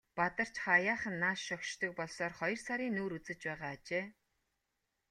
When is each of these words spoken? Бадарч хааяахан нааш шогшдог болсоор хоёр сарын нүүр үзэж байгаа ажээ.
Бадарч 0.17 0.55
хааяахан 0.65 1.15
нааш 1.23 1.39
шогшдог 1.47 1.91
болсоор 1.97 2.33
хоёр 2.39 2.59
сарын 2.65 2.91
нүүр 2.95 3.13
үзэж 3.17 3.39
байгаа 3.47 3.71
ажээ. 3.75 4.05